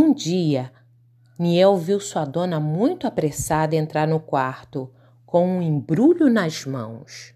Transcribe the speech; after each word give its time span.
Um 0.00 0.14
dia, 0.14 0.70
Niel 1.36 1.76
viu 1.76 1.98
sua 1.98 2.24
dona 2.24 2.60
muito 2.60 3.04
apressada 3.04 3.74
entrar 3.74 4.06
no 4.06 4.20
quarto, 4.20 4.88
com 5.26 5.44
um 5.44 5.60
embrulho 5.60 6.30
nas 6.30 6.64
mãos. 6.64 7.34